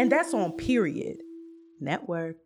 [0.00, 1.18] And that's on Period
[1.78, 2.36] Network.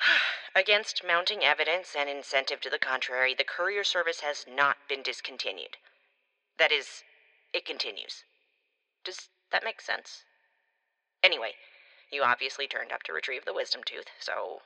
[0.56, 5.76] Against mounting evidence and incentive to the contrary, the courier service has not been discontinued.
[6.58, 7.04] That is,
[7.54, 8.24] it continues.
[9.04, 10.24] Does that make sense?
[11.22, 11.52] Anyway,
[12.10, 14.62] you obviously turned up to retrieve the wisdom tooth, so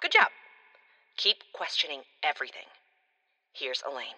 [0.00, 0.28] good job.
[1.16, 2.70] Keep questioning everything.
[3.52, 4.14] Here's Elaine.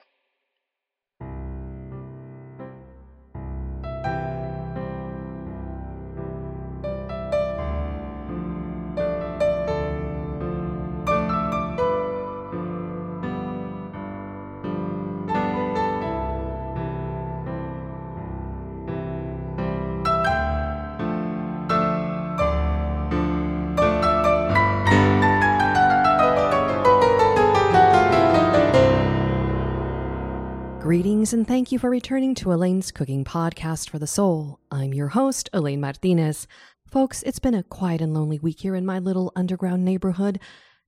[31.28, 34.60] Greetings and thank you for returning to Elaine's Cooking Podcast for the Soul.
[34.70, 36.46] I'm your host, Elaine Martinez.
[36.90, 40.40] Folks, it's been a quiet and lonely week here in my little underground neighborhood.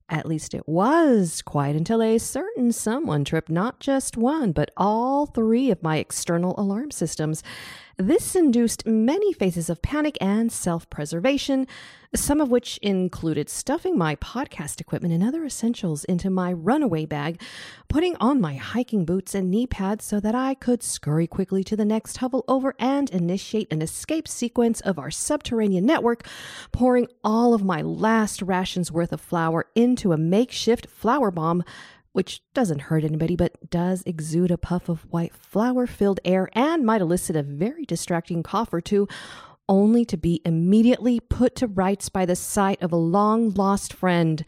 [0.09, 5.27] At least it was quiet until a certain someone tripped not just one, but all
[5.27, 7.43] three of my external alarm systems.
[7.97, 11.67] This induced many phases of panic and self preservation,
[12.15, 17.41] some of which included stuffing my podcast equipment and other essentials into my runaway bag,
[17.89, 21.75] putting on my hiking boots and knee pads so that I could scurry quickly to
[21.75, 26.25] the next hovel over and initiate an escape sequence of our subterranean network,
[26.71, 31.63] pouring all of my last rations worth of flour into a makeshift flour bomb
[32.13, 36.85] which doesn't hurt anybody but does exude a puff of white flour filled air and
[36.85, 39.07] might elicit a very distracting cough or two,
[39.69, 44.43] only to be immediately put to rights by the sight of a long lost friend.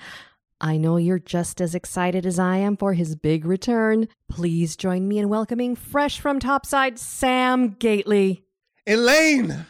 [0.59, 4.07] I know you're just as excited as I am for his big return.
[4.29, 8.45] Please join me in welcoming fresh from topside Sam Gately.
[8.87, 9.65] Elaine,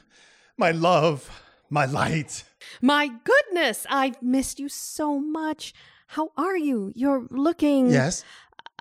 [0.57, 2.43] my love, my light.
[2.81, 5.73] My goodness, I've missed you so much.
[6.13, 6.91] How are you?
[6.93, 7.89] You're looking.
[7.89, 8.23] Yes.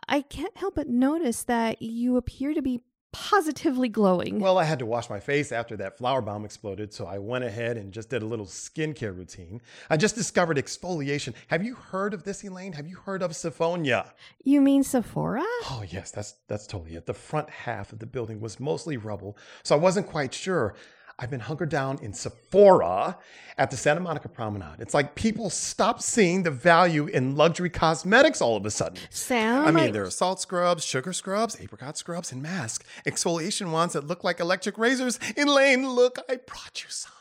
[0.07, 4.39] I can't help but notice that you appear to be positively glowing.
[4.39, 7.45] Well, I had to wash my face after that flower bomb exploded, so I went
[7.45, 9.63] ahead and just did a little skincare routine.
[9.89, 11.33] I just discovered exfoliation.
[11.47, 12.75] Have you heard of this, Elaine?
[12.75, 14.11] Have you heard of Siphonia?
[14.45, 15.43] you mean Sephora?
[15.71, 17.07] Oh, yes, that's that's totally it.
[17.07, 20.75] The front half of the building was mostly rubble, so I wasn't quite sure.
[21.23, 23.17] I've been hunkered down in Sephora
[23.57, 24.81] at the Santa Monica Promenade.
[24.81, 28.99] It's like people stopped seeing the value in luxury cosmetics all of a sudden.
[29.09, 29.65] Sam?
[29.65, 34.05] I mean, there are salt scrubs, sugar scrubs, apricot scrubs, and masks, exfoliation wands that
[34.05, 35.21] look like electric razors.
[35.37, 37.13] Elaine, look, I brought you some.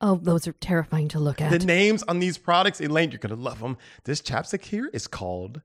[0.00, 1.50] Oh, those are terrifying to look at.
[1.50, 3.76] The names on these products, Elaine, you're gonna love them.
[4.04, 5.62] This chapstick here is called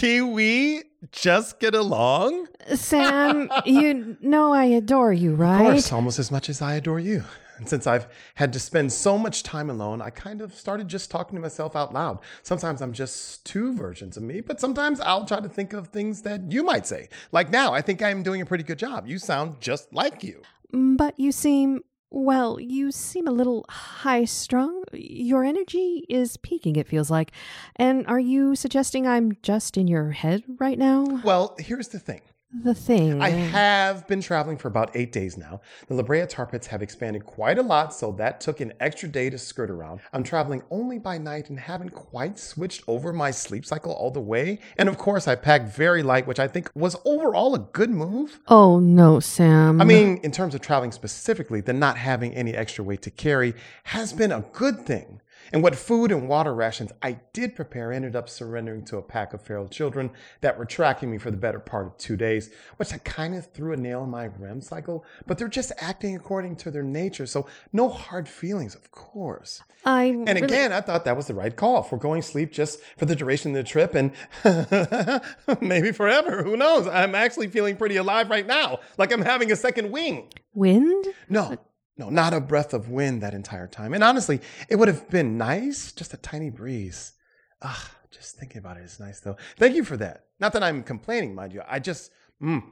[0.00, 0.82] Kiwi.
[1.12, 2.46] Just get along.
[2.74, 5.60] Sam, you know I adore you, right?
[5.60, 7.22] Of course, almost as much as I adore you.
[7.58, 11.10] And since I've had to spend so much time alone, I kind of started just
[11.10, 12.20] talking to myself out loud.
[12.42, 16.22] Sometimes I'm just two versions of me, but sometimes I'll try to think of things
[16.22, 17.10] that you might say.
[17.30, 19.06] Like now, I think I'm doing a pretty good job.
[19.06, 20.40] You sound just like you.
[20.72, 24.82] Mm, but you seem, well, you seem a little high strung.
[24.92, 27.32] Your energy is peaking, it feels like.
[27.76, 31.20] And are you suggesting I'm just in your head right now?
[31.22, 32.22] Well, here's the thing.
[32.52, 33.22] The thing.
[33.22, 35.60] I have been traveling for about eight days now.
[35.86, 39.08] The La Brea tar pits have expanded quite a lot, so that took an extra
[39.08, 40.00] day to skirt around.
[40.12, 44.20] I'm traveling only by night and haven't quite switched over my sleep cycle all the
[44.20, 44.58] way.
[44.76, 48.40] And of course, I packed very light, which I think was overall a good move.
[48.48, 49.80] Oh, no, Sam.
[49.80, 53.54] I mean, in terms of traveling specifically, the not having any extra weight to carry
[53.84, 55.20] has been a good thing.
[55.52, 59.34] And what food and water rations I did prepare ended up surrendering to a pack
[59.34, 62.92] of feral children that were tracking me for the better part of two days, which
[62.92, 66.56] I kind of threw a nail in my REM cycle, but they're just acting according
[66.56, 69.62] to their nature, so no hard feelings, of course.
[69.84, 70.04] I.
[70.04, 71.82] And really- again, I thought that was the right call.
[71.82, 74.12] for going sleep just for the duration of the trip and
[75.60, 76.42] maybe forever.
[76.42, 76.86] Who knows?
[76.86, 80.28] I'm actually feeling pretty alive right now, like I'm having a second wing.
[80.54, 81.06] Wind?
[81.28, 81.56] No,
[82.00, 83.92] no, not a breath of wind that entire time.
[83.92, 87.12] And honestly, it would have been nice, just a tiny breeze.
[87.60, 89.36] Ah, just thinking about it is nice though.
[89.58, 90.24] Thank you for that.
[90.40, 91.60] Not that I'm complaining, mind you.
[91.68, 92.10] I just,
[92.42, 92.62] mm,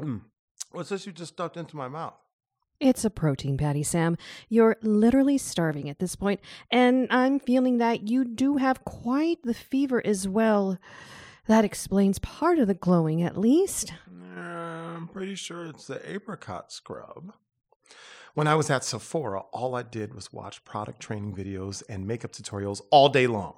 [0.00, 0.22] mm.
[0.72, 2.14] What's this you just stuffed into my mouth?
[2.80, 4.16] It's a protein patty, Sam.
[4.48, 9.54] You're literally starving at this point, and I'm feeling that you do have quite the
[9.54, 10.78] fever as well.
[11.46, 13.92] That explains part of the glowing, at least.
[14.36, 17.34] I'm pretty sure it's the apricot scrub.
[18.34, 22.32] When I was at Sephora, all I did was watch product training videos and makeup
[22.32, 23.56] tutorials all day long.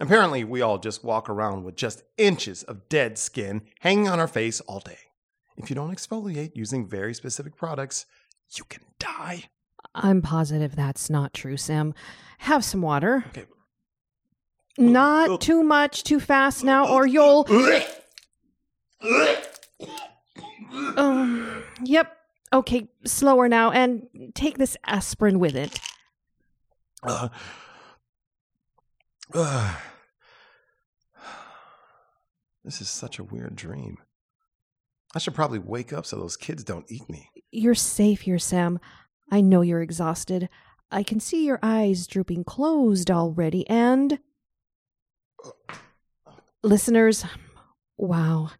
[0.00, 4.26] Apparently, we all just walk around with just inches of dead skin hanging on our
[4.26, 4.98] face all day.
[5.56, 8.06] If you don't exfoliate using very specific products,
[8.56, 9.44] you can die.
[9.94, 11.94] I'm positive that's not true, Sam.
[12.38, 13.24] Have some water.
[13.28, 13.46] Okay.
[14.78, 17.46] Not too much, too fast now, or you'll.
[20.96, 22.17] Um, yep.
[22.52, 25.78] Okay, slower now, and take this aspirin with it.
[27.02, 27.28] Uh,
[29.34, 29.74] uh,
[32.64, 33.98] this is such a weird dream.
[35.14, 37.30] I should probably wake up so those kids don't eat me.
[37.50, 38.78] You're safe here, Sam.
[39.30, 40.48] I know you're exhausted.
[40.90, 44.18] I can see your eyes drooping closed already, and.
[46.62, 47.24] Listeners,
[47.96, 48.50] wow.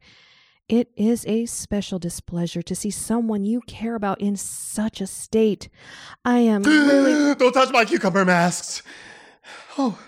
[0.69, 5.69] It is a special displeasure to see someone you care about in such a state.
[6.25, 7.35] I am really.
[7.35, 8.83] Don't touch my cucumber masks.
[9.79, 9.99] Oh,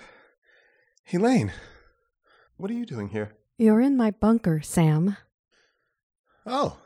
[1.12, 1.53] Elaine,
[2.57, 3.33] what are you doing here?
[3.57, 5.17] You're in my bunker, Sam.
[6.47, 6.77] Oh.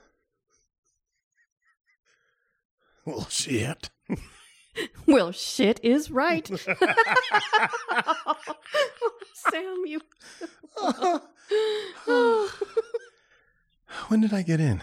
[3.04, 3.90] Well, shit.
[5.06, 6.48] Well, shit is right.
[9.34, 10.00] Sam, you.
[14.14, 14.80] When did I get in?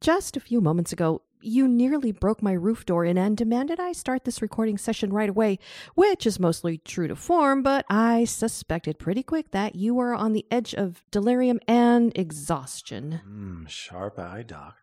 [0.00, 3.90] Just a few moments ago, you nearly broke my roof door in and demanded I
[3.90, 5.58] start this recording session right away,
[5.96, 10.34] which is mostly true to form, but I suspected pretty quick that you were on
[10.34, 13.20] the edge of delirium and exhaustion.
[13.28, 14.76] Mm, sharp eye, Doc.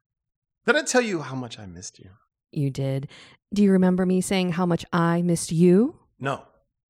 [0.65, 2.09] Did I tell you how much I missed you?
[2.51, 3.07] You did.
[3.53, 5.95] Do you remember me saying how much I missed you?
[6.19, 6.43] No,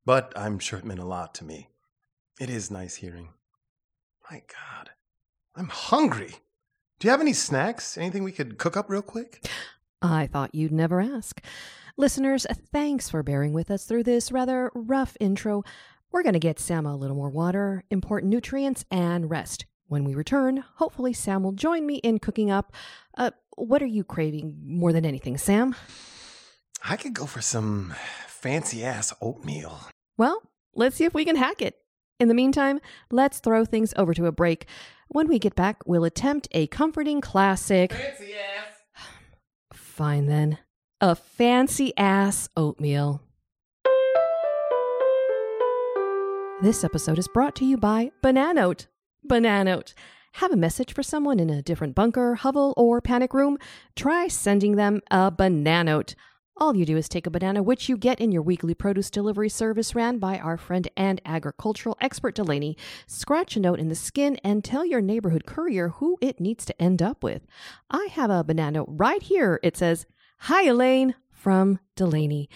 [0.04, 1.70] but I'm sure it meant a lot to me.
[2.40, 3.30] It is nice hearing.
[4.32, 4.90] My God,
[5.56, 6.38] I'm hungry.
[7.00, 7.96] Do you have any snacks?
[7.96, 9.48] Anything we could cook up real quick?
[10.02, 11.42] I thought you'd never ask.
[11.96, 15.64] Listeners, thanks for bearing with us through this rather rough intro.
[16.12, 19.68] We're going to get Sam a little more water, important nutrients, and rest.
[19.88, 22.74] When we return, hopefully Sam will join me in cooking up.
[23.16, 25.76] Uh, what are you craving more than anything, Sam?
[26.84, 27.94] I could go for some
[28.28, 29.82] fancy ass oatmeal.
[30.18, 30.42] Well,
[30.74, 31.76] let's see if we can hack it.
[32.20, 32.80] In the meantime,
[33.12, 34.66] let's throw things over to a break.
[35.10, 37.94] When we get back, we'll attempt a comforting classic.
[37.94, 39.06] Fancy ass.
[39.74, 40.58] Fine then.
[41.00, 43.22] A fancy ass oatmeal.
[46.62, 48.88] This episode is brought to you by Bananote.
[49.26, 49.94] Bananote.
[50.34, 53.58] Have a message for someone in a different bunker, hovel, or panic room?
[53.96, 56.16] Try sending them a Bananote.
[56.60, 59.48] All you do is take a banana, which you get in your weekly produce delivery
[59.48, 62.76] service ran by our friend and agricultural expert Delaney,
[63.06, 66.82] scratch a note in the skin, and tell your neighborhood courier who it needs to
[66.82, 67.46] end up with.
[67.92, 69.60] I have a banana right here.
[69.62, 70.08] It says,
[70.40, 72.50] Hi, Elaine, from Delaney.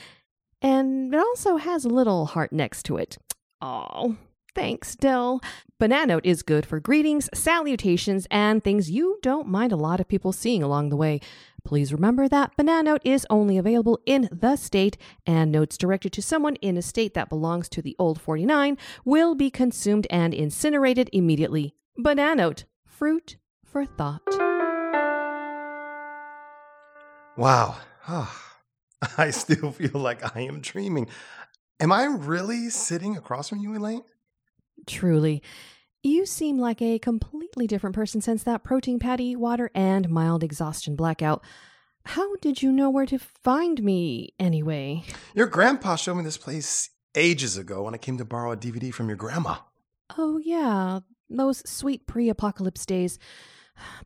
[0.64, 3.20] And it also has a little heart next to it.
[3.62, 4.18] Oh,
[4.56, 5.42] thanks, Del.
[5.80, 10.32] Bananote is good for greetings, salutations, and things you don't mind a lot of people
[10.32, 11.20] seeing along the way.
[11.64, 16.56] Please remember that Bananote is only available in the state, and notes directed to someone
[16.56, 21.76] in a state that belongs to the Old 49 will be consumed and incinerated immediately.
[21.98, 24.22] Bananote, fruit for thought.
[27.38, 27.78] Wow.
[28.08, 28.60] Ah,
[29.18, 31.08] I still feel like I am dreaming.
[31.80, 34.04] Am I really sitting across from you, Elaine?
[34.86, 35.42] Truly.
[36.04, 40.96] You seem like a completely different person since that protein patty, water, and mild exhaustion
[40.96, 41.44] blackout.
[42.06, 45.04] How did you know where to find me, anyway?
[45.36, 48.92] Your grandpa showed me this place ages ago when I came to borrow a DVD
[48.92, 49.58] from your grandma.
[50.18, 53.20] Oh, yeah, those sweet pre apocalypse days.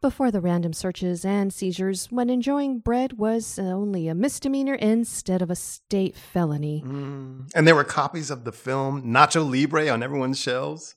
[0.01, 5.49] Before the random searches and seizures, when enjoying bread was only a misdemeanor instead of
[5.49, 6.83] a state felony.
[6.85, 7.51] Mm.
[7.55, 10.95] And there were copies of the film Nacho Libre on everyone's shelves.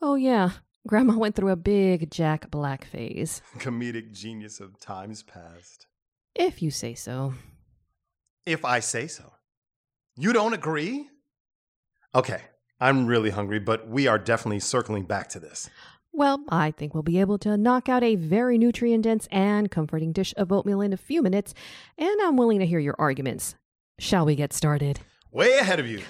[0.00, 0.50] Oh, yeah.
[0.86, 3.42] Grandma went through a big Jack Black phase.
[3.58, 5.86] Comedic genius of times past.
[6.34, 7.34] If you say so.
[8.46, 9.32] If I say so.
[10.16, 11.08] You don't agree?
[12.14, 12.40] Okay,
[12.80, 15.68] I'm really hungry, but we are definitely circling back to this.
[16.12, 20.12] Well, I think we'll be able to knock out a very nutrient dense and comforting
[20.12, 21.54] dish of oatmeal in a few minutes,
[21.96, 23.54] and I'm willing to hear your arguments.
[23.98, 25.00] Shall we get started?
[25.30, 26.02] Way ahead of you.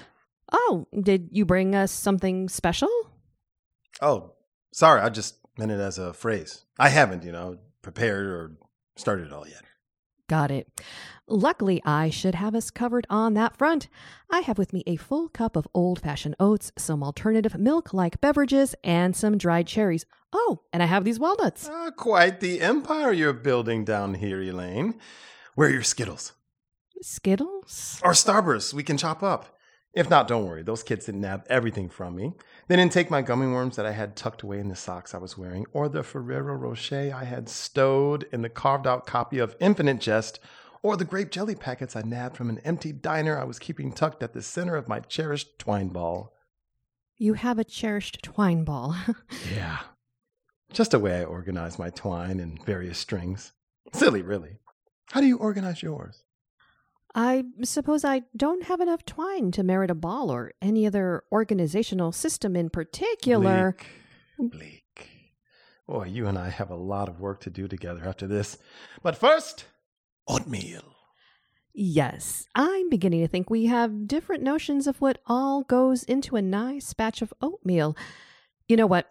[0.51, 2.89] Oh, did you bring us something special?
[4.01, 4.33] Oh,
[4.71, 6.63] sorry, I just meant it as a phrase.
[6.77, 8.57] I haven't, you know, prepared or
[8.95, 9.63] started it all yet.
[10.27, 10.69] Got it.
[11.27, 13.87] Luckily, I should have us covered on that front.
[14.29, 18.21] I have with me a full cup of old fashioned oats, some alternative milk like
[18.21, 20.05] beverages, and some dried cherries.
[20.31, 21.67] Oh, and I have these walnuts.
[21.71, 24.99] Ah, quite the empire you're building down here, Elaine.
[25.55, 26.33] Where are your Skittles?
[27.01, 27.99] Skittles?
[28.03, 29.57] Or Starbursts we can chop up.
[29.93, 30.61] If not, don't worry.
[30.61, 32.33] Those kids didn't have everything from me.
[32.67, 35.17] They didn't take my gummy worms that I had tucked away in the socks I
[35.17, 39.55] was wearing, or the Ferrero Rocher I had stowed in the carved out copy of
[39.59, 40.39] Infinite Jest,
[40.83, 44.21] or the grape jelly packets I nabbed from an empty diner I was keeping tucked
[44.21, 46.33] at the center of my cherished twine ball.
[47.17, 48.95] You have a cherished twine ball.
[49.53, 49.79] Yeah.
[50.71, 53.53] Just a way I organize my twine and various strings.
[53.91, 54.59] Silly, really.
[55.11, 56.23] How do you organize yours?
[57.15, 62.11] I suppose I don't have enough twine to merit a ball or any other organizational
[62.11, 63.75] system in particular.
[64.37, 64.51] Bleak.
[64.51, 65.09] Bleak.
[65.87, 68.59] Boy, you and I have a lot of work to do together after this.
[69.01, 69.65] But first,
[70.27, 70.83] oatmeal.
[71.73, 76.41] Yes, I'm beginning to think we have different notions of what all goes into a
[76.41, 77.95] nice batch of oatmeal.
[78.67, 79.09] You know what?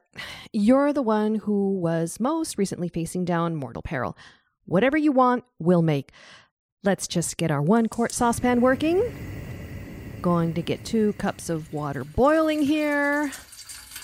[0.52, 4.16] You're the one who was most recently facing down mortal peril.
[4.66, 6.12] Whatever you want, we'll make.
[6.84, 9.02] Let's just get our one quart saucepan working.
[10.22, 13.32] Going to get two cups of water boiling here.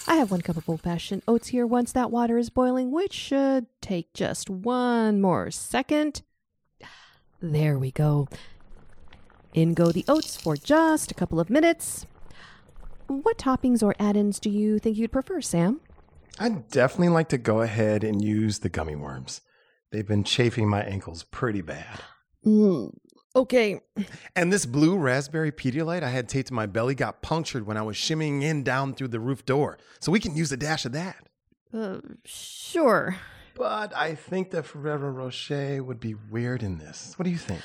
[0.08, 3.12] I have one cup of old fashioned oats here once that water is boiling, which
[3.12, 6.22] should take just one more second.
[7.40, 8.26] There we go.
[9.52, 12.06] In go the oats for just a couple of minutes.
[13.06, 15.80] What toppings or add ins do you think you'd prefer, Sam?
[16.40, 19.42] I'd definitely like to go ahead and use the gummy worms.
[19.92, 22.00] They've been chafing my ankles pretty bad.
[22.44, 22.94] Mm,
[23.34, 23.80] okay.
[24.36, 27.82] And this blue raspberry Pedialyte I had taped to my belly got punctured when I
[27.82, 29.78] was shimmying in down through the roof door.
[30.00, 31.28] So we can use a dash of that.
[31.72, 33.16] Uh, sure.
[33.56, 37.14] But I think the Ferrero Rocher would be weird in this.
[37.16, 37.62] What do you think?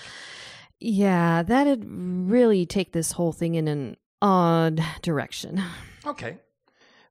[0.79, 5.61] Yeah, that'd really take this whole thing in an odd direction.
[6.05, 6.37] Okay.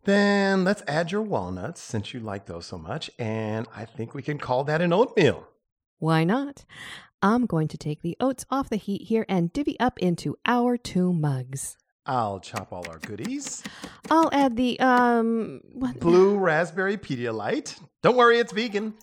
[0.05, 3.11] Then let's add your walnuts since you like those so much.
[3.19, 5.47] And I think we can call that an oatmeal.
[5.99, 6.65] Why not?
[7.23, 10.77] I'm going to take the oats off the heat here and divvy up into our
[10.77, 11.77] two mugs.
[12.07, 13.63] I'll chop all our goodies.
[14.11, 16.01] I'll add the, um, what?
[16.01, 17.79] Blue raspberry Pedialyte.
[18.03, 18.95] Don't worry, it's vegan.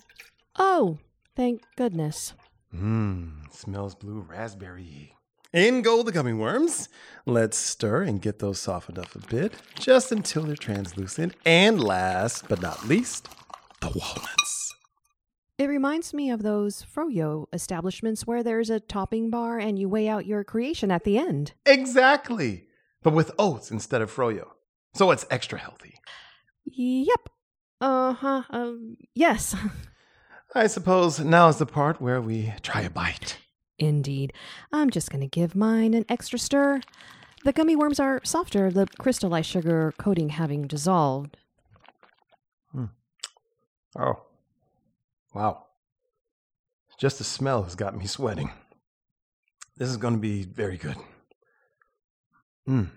[0.58, 0.98] Oh,
[1.36, 2.32] thank goodness.
[2.74, 5.12] Mmm, smells blue raspberry.
[5.52, 6.88] In go the gummy worms.
[7.24, 11.34] Let's stir and get those softened up a bit, just until they're translucent.
[11.44, 13.28] And last but not least,
[13.80, 14.65] the walnuts.
[15.58, 20.08] It reminds me of those froyo establishments where there's a topping bar and you weigh
[20.08, 21.54] out your creation at the end.
[21.64, 22.66] Exactly.
[23.02, 24.48] But with oats instead of froyo.
[24.94, 25.94] So it's extra healthy.
[26.66, 27.28] Yep.
[27.80, 28.42] Uh huh.
[28.50, 29.56] Um, yes.
[30.54, 33.38] I suppose now is the part where we try a bite.
[33.78, 34.32] Indeed.
[34.72, 36.80] I'm just going to give mine an extra stir.
[37.44, 41.36] The gummy worms are softer, the crystallized sugar coating having dissolved.
[43.98, 44.25] Oh.
[45.36, 45.66] Wow.
[46.98, 48.52] Just the smell has got me sweating.
[49.76, 50.96] This is going to be very good.
[52.66, 52.88] Mm.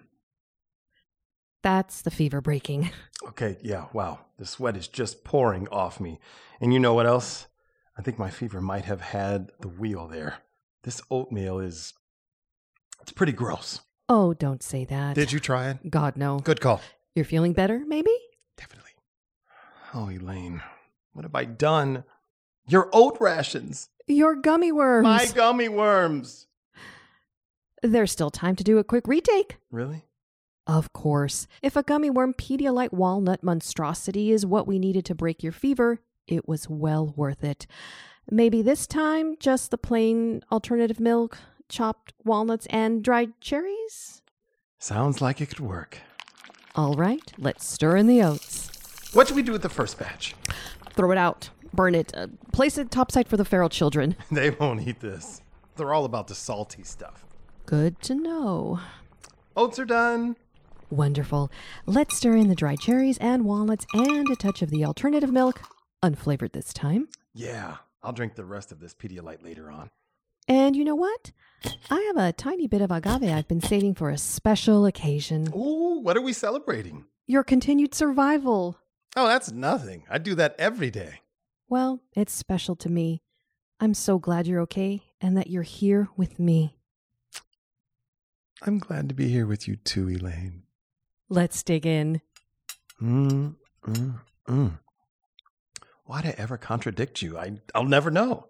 [1.62, 2.92] That's the fever breaking.
[3.28, 4.20] Okay, yeah, wow.
[4.38, 6.22] The sweat is just pouring off me.
[6.62, 7.48] And you know what else?
[7.98, 10.38] I think my fever might have had the wheel there.
[10.84, 11.94] This oatmeal is.
[13.02, 13.82] It's pretty gross.
[14.08, 15.16] Oh, don't say that.
[15.16, 15.92] Did you try it?
[15.92, 16.40] God, no.
[16.40, 16.80] Good call.
[17.14, 18.16] You're feeling better, maybe?
[18.56, 18.92] Definitely.
[19.94, 20.62] Oh, Elaine,
[21.12, 22.06] what have I done?
[22.70, 23.90] Your oat rations.
[24.08, 25.04] Your gummy worms.
[25.04, 26.48] My gummy worms.
[27.82, 29.58] There's still time to do a quick retake.
[29.72, 30.06] Really?
[30.68, 31.48] Of course.
[31.64, 36.00] If a gummy worm Pedialyte walnut monstrosity is what we needed to break your fever,
[36.28, 37.66] it was well worth it.
[38.30, 44.22] Maybe this time just the plain alternative milk, chopped walnuts, and dried cherries?
[44.78, 45.98] Sounds like it could work.
[46.76, 48.70] All right, let's stir in the oats.
[49.14, 50.36] What should we do with the first batch?
[50.94, 51.50] Throw it out.
[51.74, 52.12] Burn it.
[52.16, 54.16] Uh, place it topside for the feral children.
[54.32, 55.42] They won't eat this.
[55.76, 57.26] They're all about the salty stuff.
[57.66, 58.80] Good to know.
[59.56, 60.36] Oats are done.
[60.90, 61.52] Wonderful.
[61.86, 65.62] Let's stir in the dried cherries and walnuts and a touch of the alternative milk,
[66.04, 67.08] unflavored this time.
[67.34, 69.92] Yeah, I'll drink the rest of this Pedialyte later on.
[70.48, 71.32] And you know what?
[71.92, 75.50] I have a tiny bit of agave I've been saving for a special occasion.
[75.56, 77.06] Ooh, what are we celebrating?
[77.28, 78.78] Your continued survival.
[79.16, 80.04] Oh, that's nothing.
[80.10, 81.22] I do that every day.
[81.70, 83.22] Well, it's special to me.
[83.80, 86.76] I'm so glad you're okay and that you're here with me.
[88.64, 90.64] I'm glad to be here with you too, Elaine.
[91.30, 92.22] Let's dig in.
[93.00, 94.80] Mm, mm, mm.
[96.06, 97.38] Why'd I ever contradict you?
[97.38, 98.48] I, I'll never know.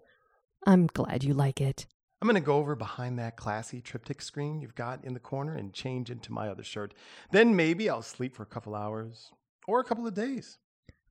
[0.66, 1.86] I'm glad you like it.
[2.22, 5.54] I'm going to go over behind that classy triptych screen you've got in the corner
[5.54, 6.94] and change into my other shirt.
[7.32, 9.30] Then maybe I'll sleep for a couple hours
[9.68, 10.58] or a couple of days.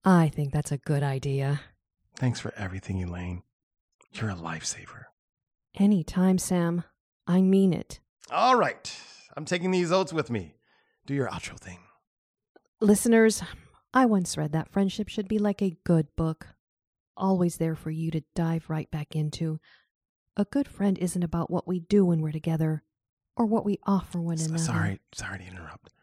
[0.03, 1.61] I think that's a good idea.
[2.19, 3.43] Thanks for everything, Elaine.
[4.11, 5.05] You're a lifesaver.
[5.79, 6.83] Anytime, Sam.
[7.25, 8.01] I mean it.
[8.29, 8.93] All right.
[9.37, 10.55] I'm taking these oats with me.
[11.05, 11.79] Do your outro thing.
[12.81, 13.41] Listeners,
[13.93, 16.47] I once read that friendship should be like a good book,
[17.15, 19.59] always there for you to dive right back into.
[20.35, 22.83] A good friend isn't about what we do when we're together
[23.37, 24.57] or what we offer one another.
[24.57, 25.93] Sorry, sorry to interrupt.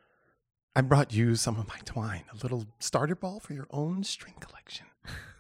[0.75, 4.35] I brought you some of my twine, a little starter ball for your own string
[4.41, 4.87] collection.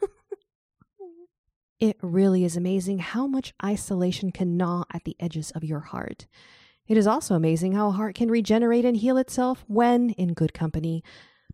[1.78, 6.26] It really is amazing how much isolation can gnaw at the edges of your heart.
[6.88, 10.54] It is also amazing how a heart can regenerate and heal itself when in good
[10.54, 11.04] company.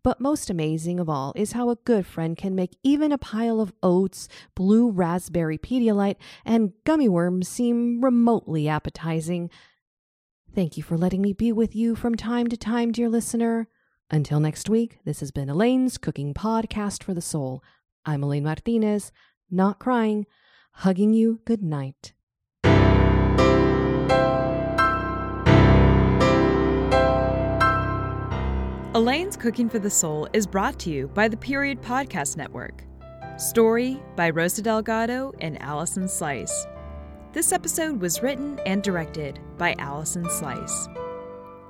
[0.05, 3.61] But most amazing of all is how a good friend can make even a pile
[3.61, 9.51] of oats, blue raspberry Pedialyte, and gummy worms seem remotely appetizing.
[10.55, 13.69] Thank you for letting me be with you from time to time, dear listener.
[14.11, 17.63] Until next week, this has been Elaine's Cooking Podcast for the Soul.
[18.05, 19.11] I'm Elaine Martinez
[19.53, 20.27] not crying,
[20.73, 22.13] hugging you good night.
[28.95, 32.85] Elaine's Cooking for the Soul is brought to you by the Period Podcast Network.
[33.39, 36.67] Story by Rosa Delgado and Allison Slice.
[37.33, 40.89] This episode was written and directed by Allison Slice.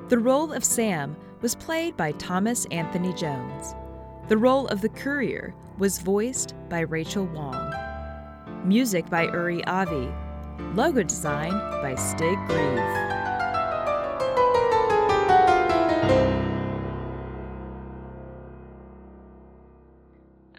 [0.09, 3.75] The role of Sam was played by Thomas Anthony Jones.
[4.29, 7.75] The role of the courier was voiced by Rachel Wong.
[8.65, 10.09] Music by Uri Avi.
[10.75, 11.51] Logo design
[11.83, 12.79] by Stig Grieve.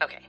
[0.02, 0.20] Okay.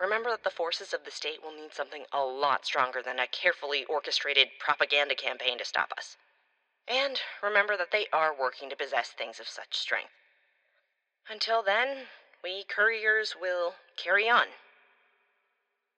[0.00, 3.26] Remember that the forces of the state will need something a lot stronger than a
[3.26, 6.16] carefully orchestrated propaganda campaign to stop us.
[6.88, 10.10] And remember that they are working to possess things of such strength.
[11.30, 12.06] Until then,
[12.42, 14.46] we couriers will carry on.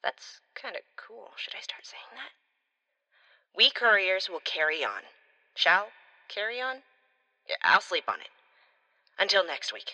[0.02, 1.28] That's kind of cool.
[1.36, 2.32] Should I start saying that?
[3.56, 5.02] We couriers will carry on.
[5.54, 5.88] Shall
[6.28, 6.76] carry on?
[7.48, 8.28] Yeah, I'll sleep on it.
[9.18, 9.92] Until next week.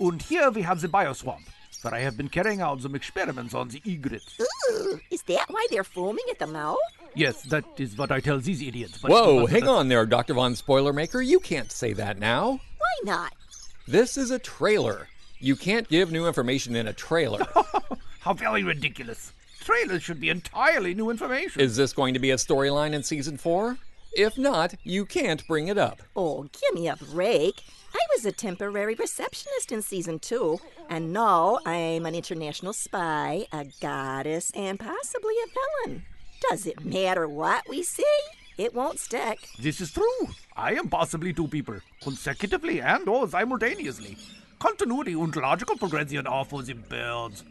[0.00, 1.46] And here we have the bioswamp,
[1.82, 4.22] where I have been carrying out some experiments on the egret.
[4.40, 6.78] Ooh, is that why they're foaming at the mouth?
[7.14, 8.98] Yes, that is what I tell these idiots.
[8.98, 10.34] but- Whoa, hang on there, Dr.
[10.34, 11.24] Von Spoilermaker.
[11.24, 12.58] You can't say that now.
[12.78, 13.32] Why not?
[13.86, 15.08] This is a trailer.
[15.38, 17.46] You can't give new information in a trailer.
[18.20, 19.34] How very ridiculous.
[19.60, 21.60] Trailers should be entirely new information.
[21.60, 23.76] is this going to be a storyline in season four?
[24.14, 26.00] If not, you can't bring it up.
[26.16, 27.62] Oh, give me a break.
[27.92, 33.66] I was a temporary receptionist in season two, and now I'm an international spy, a
[33.80, 36.04] goddess, and possibly a villain.
[36.48, 38.02] Does it matter what we say?
[38.56, 39.48] It won't stick.
[39.58, 40.28] This is true.
[40.56, 44.16] I am possibly two people, consecutively and or simultaneously.
[44.60, 47.42] Continuity and logical progression are for the birds.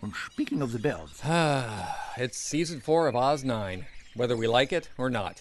[0.00, 1.20] And speaking of the birds,
[2.16, 5.40] It's season four of Oz 9, whether we like it or not.